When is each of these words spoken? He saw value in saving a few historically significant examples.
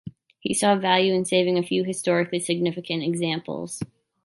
He 0.39 0.55
saw 0.55 0.75
value 0.77 1.13
in 1.13 1.25
saving 1.25 1.59
a 1.59 1.61
few 1.61 1.83
historically 1.83 2.39
significant 2.39 3.03
examples. 3.03 3.83